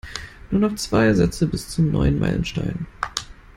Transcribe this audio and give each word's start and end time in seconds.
Nur 0.49 0.61
noch 0.67 0.75
zwei 0.77 1.13
Sätze 1.13 1.45
bis 1.45 1.69
zum 1.69 1.91
neuen 1.91 2.17
Meilenstein. 2.17 2.87